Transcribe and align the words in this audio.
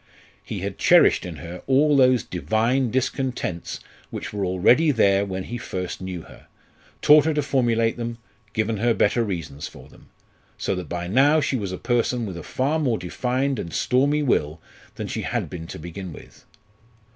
He 0.43 0.61
had 0.61 0.79
cherished 0.79 1.27
in 1.27 1.35
her 1.35 1.61
all 1.67 1.95
those 1.95 2.23
"divine 2.23 2.89
discontents" 2.89 3.79
which 4.09 4.33
were 4.33 4.47
already 4.47 4.89
there 4.89 5.23
when 5.27 5.43
he 5.43 5.59
first 5.59 6.01
knew 6.01 6.23
her; 6.23 6.47
taught 7.03 7.25
her 7.25 7.35
to 7.35 7.43
formulate 7.43 7.97
them, 7.97 8.17
given 8.53 8.77
her 8.77 8.95
better 8.95 9.23
reasons 9.23 9.67
for 9.67 9.89
them; 9.89 10.07
so 10.57 10.73
that 10.73 10.89
by 10.89 11.05
now 11.05 11.39
she 11.39 11.55
was 11.55 11.71
a 11.71 11.77
person 11.77 12.25
with 12.25 12.35
a 12.35 12.41
far 12.41 12.79
more 12.79 12.97
defined 12.97 13.59
and 13.59 13.73
stormy 13.73 14.23
will 14.23 14.59
than 14.95 15.05
she 15.05 15.21
had 15.21 15.51
been 15.51 15.67
to 15.67 15.77
begin 15.77 16.11
with. 16.13 16.45